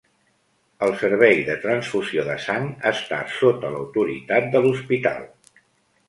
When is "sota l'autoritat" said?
3.41-4.49